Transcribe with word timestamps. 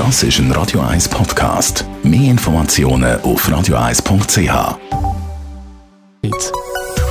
Das 0.00 0.22
ist 0.22 0.38
ein 0.38 0.50
Radio 0.52 0.80
1 0.80 1.10
Podcast. 1.10 1.84
Mehr 2.02 2.30
Informationen 2.30 3.20
auf 3.20 3.46
radio1.ch. 3.46 4.78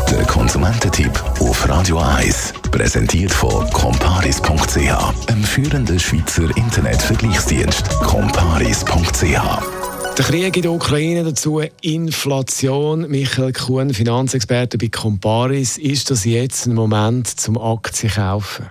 Der 0.09 0.25
Konsumententipp 0.25 1.11
auf 1.39 1.69
Radio 1.69 1.99
1 1.99 2.51
präsentiert 2.71 3.31
von 3.31 3.69
comparis.ch, 3.69 5.29
einem 5.29 5.43
führenden 5.43 5.99
Schweizer 5.99 6.49
Internetvergleichsdienst. 6.57 7.89
comparis.ch 7.99 9.39
der 10.17 10.25
Krieg 10.25 10.55
in 10.57 10.63
der 10.63 10.71
Ukraine 10.71 11.23
dazu, 11.23 11.61
Inflation. 11.81 13.07
Michael 13.07 13.53
Kuhn, 13.53 13.93
Finanzexperte 13.93 14.79
bei 14.79 14.87
Comparis. 14.87 15.77
Ist 15.77 16.09
das 16.09 16.25
jetzt 16.25 16.65
ein 16.65 16.73
Moment 16.73 17.27
zum 17.27 17.55
Aktien 17.57 18.11
kaufen? 18.11 18.65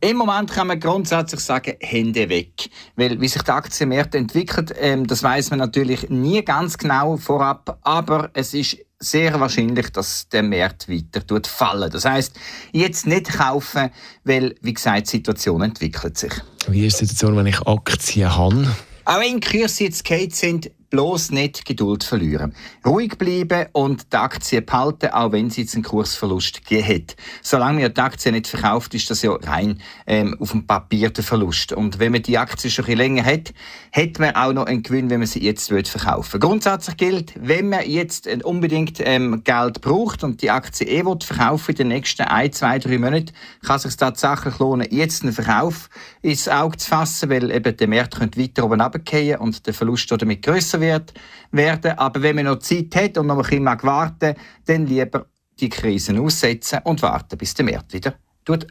Im 0.00 0.16
Moment 0.16 0.52
kann 0.52 0.68
man 0.68 0.78
grundsätzlich 0.78 1.40
sagen, 1.40 1.74
Hände 1.80 2.28
weg. 2.28 2.70
Weil, 2.94 3.20
wie 3.20 3.26
sich 3.26 3.42
der 3.42 3.56
Aktienmarkt 3.56 4.14
entwickelt, 4.14 4.72
ähm, 4.78 5.06
das 5.06 5.24
weiß 5.24 5.50
man 5.50 5.58
natürlich 5.58 6.08
nie 6.08 6.44
ganz 6.44 6.78
genau 6.78 7.16
vorab, 7.16 7.80
aber 7.82 8.30
es 8.34 8.54
ist 8.54 8.78
sehr 9.00 9.38
wahrscheinlich, 9.40 9.90
dass 9.90 10.28
der 10.28 10.44
Markt 10.44 10.88
weiter 10.88 11.26
tut 11.26 11.48
fallen. 11.48 11.90
Das 11.90 12.04
heißt, 12.04 12.38
jetzt 12.72 13.08
nicht 13.08 13.28
kaufen, 13.28 13.90
weil, 14.22 14.54
wie 14.60 14.74
gesagt, 14.74 15.08
die 15.08 15.16
Situation 15.16 15.62
entwickelt 15.62 16.16
sich. 16.16 16.32
Wie 16.68 16.86
ist 16.86 17.00
die 17.00 17.06
Situation, 17.06 17.36
wenn 17.36 17.46
ich 17.46 17.60
Aktien 17.66 18.36
habe? 18.36 18.68
Auch 19.04 19.20
wenn 19.20 19.40
die 19.40 19.58
Kurse 19.58 19.84
jetzt 19.84 20.04
geht 20.04 20.36
sind, 20.36 20.70
bloß 20.90 21.30
nicht 21.30 21.64
Geduld 21.64 22.04
verlieren. 22.04 22.54
Ruhig 22.84 23.18
bleiben 23.18 23.66
und 23.72 24.12
die 24.12 24.16
Aktie 24.16 24.62
behalten, 24.62 25.10
auch 25.10 25.32
wenn 25.32 25.50
sie 25.50 25.62
jetzt 25.62 25.74
einen 25.74 25.84
Kursverlust 25.84 26.64
gegeben 26.64 26.88
hat. 26.88 27.16
Solange 27.42 27.82
man 27.82 27.94
die 27.94 28.00
Aktie 28.00 28.32
nicht 28.32 28.46
verkauft, 28.46 28.94
ist 28.94 29.10
das 29.10 29.22
ja 29.22 29.32
rein 29.32 29.80
ähm, 30.06 30.36
auf 30.40 30.52
dem 30.52 30.66
Papier 30.66 31.10
der 31.10 31.24
Verlust. 31.24 31.72
Und 31.72 31.98
wenn 31.98 32.12
man 32.12 32.22
die 32.22 32.38
Aktie 32.38 32.70
schon 32.70 32.84
ein 32.84 32.96
bisschen 32.96 32.98
länger 32.98 33.24
hat, 33.24 33.52
hat 33.92 34.18
man 34.18 34.34
auch 34.34 34.52
noch 34.52 34.66
einen 34.66 34.82
Gewinn, 34.82 35.10
wenn 35.10 35.20
man 35.20 35.26
sie 35.26 35.42
jetzt 35.42 35.68
verkaufen 35.68 36.34
will. 36.34 36.40
Grundsätzlich 36.40 36.96
gilt, 36.96 37.32
wenn 37.40 37.68
man 37.68 37.88
jetzt 37.88 38.26
unbedingt 38.44 39.00
ähm, 39.00 39.42
Geld 39.44 39.80
braucht 39.80 40.24
und 40.24 40.42
die 40.42 40.50
Aktie 40.50 40.86
eh 40.86 41.04
will 41.04 41.18
verkaufen 41.20 41.72
in 41.72 41.76
den 41.76 41.88
nächsten 41.88 42.22
ein, 42.22 42.52
zwei, 42.52 42.78
drei 42.78 42.98
Monaten, 42.98 43.32
kann 43.64 43.76
es 43.76 43.82
sich 43.82 43.96
tatsächlich 43.96 44.58
lohnen, 44.58 44.86
jetzt 44.90 45.22
einen 45.22 45.32
Verkauf 45.32 45.88
ins 46.22 46.48
Auge 46.48 46.76
zu 46.76 46.88
fassen, 46.88 47.30
weil 47.30 47.50
eben 47.50 47.76
der 47.76 47.88
Markt 47.88 48.16
könnte 48.18 48.40
weiter 48.40 48.64
oben 48.64 48.80
runtergehen 48.80 49.38
und 49.38 49.66
der 49.66 49.74
Verlust 49.74 50.10
damit 50.10 50.42
grösser 50.42 50.77
grösser 50.78 50.80
wird, 50.80 51.14
werden. 51.50 51.98
Aber 51.98 52.22
wenn 52.22 52.36
man 52.36 52.46
noch 52.46 52.58
Zeit 52.60 52.94
hat 52.94 53.18
und 53.18 53.26
noch 53.26 53.36
ein 53.36 53.42
bisschen 53.42 53.64
warten 53.64 54.34
dann 54.66 54.86
lieber 54.86 55.26
die 55.60 55.68
Krisen 55.68 56.18
aussetzen 56.18 56.80
und 56.84 57.02
warten, 57.02 57.36
bis 57.36 57.54
der 57.54 57.64
März 57.64 57.92
wieder 57.92 58.14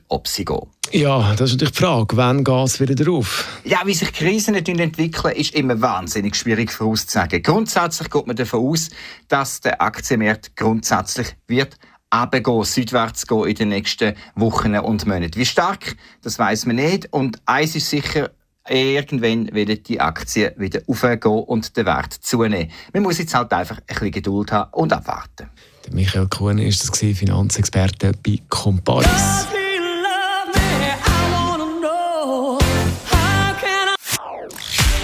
ob 0.07 0.27
sie 0.27 0.43
gehen. 0.43 0.67
Ja, 0.91 1.35
das 1.35 1.51
ist 1.51 1.53
natürlich 1.53 1.73
die 1.73 1.83
Frage, 1.83 2.17
wann 2.17 2.43
geht 2.43 2.65
es 2.65 2.79
wieder 2.79 2.95
drauf? 2.95 3.61
Ja, 3.63 3.81
wie 3.85 3.93
sich 3.93 4.11
Krisen 4.11 4.55
entwickeln, 4.55 5.35
ist 5.35 5.53
immer 5.53 5.79
wahnsinnig 5.79 6.35
schwierig 6.35 6.71
vorauszusagen. 6.71 7.43
Grundsätzlich 7.43 8.09
geht 8.09 8.25
man 8.25 8.35
davon 8.35 8.67
aus, 8.67 8.89
dass 9.27 9.61
der 9.61 9.79
Aktienmarkt 9.79 10.55
grundsätzlich 10.55 11.35
wird 11.45 11.77
runtergehen, 12.13 12.63
südwärts 12.63 13.27
gehen 13.27 13.45
in 13.45 13.55
den 13.55 13.69
nächsten 13.69 14.15
Wochen 14.35 14.75
und 14.77 15.05
Monaten. 15.05 15.35
Wie 15.35 15.45
stark, 15.45 15.95
das 16.21 16.39
weiß 16.39 16.65
man 16.65 16.77
nicht. 16.77 17.11
Und 17.11 17.39
eins 17.45 17.75
ist 17.75 17.89
sicher, 17.89 18.31
irgendwann 18.69 19.53
werden 19.53 19.81
die 19.83 19.99
Aktien 19.99 20.51
wieder 20.57 20.81
aufgehen 20.87 21.19
und 21.21 21.75
der 21.77 21.85
Wert 21.85 22.13
zunehmen. 22.13 22.71
Man 22.93 23.03
muss 23.03 23.17
jetzt 23.17 23.33
halt 23.33 23.51
einfach 23.53 23.77
ein 23.77 23.83
bisschen 23.85 24.11
Geduld 24.11 24.51
haben 24.51 24.71
und 24.73 24.93
abwarten. 24.93 25.49
Der 25.85 25.93
Michael 25.93 26.27
Kuhn 26.27 26.57
ist 26.57 26.89
das 26.89 26.99
Finanzexperte 26.99 28.11
bei 28.25 28.39
Comparis. 28.49 29.47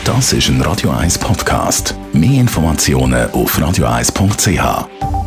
Das 0.03 0.33
ist 0.33 0.49
ein 0.49 0.61
Radio 0.61 0.91
1 0.91 1.17
Podcast. 1.17 1.95
Mehr 2.11 2.41
Informationen 2.41 3.31
auf 3.31 3.57
radio1.ch. 3.57 5.22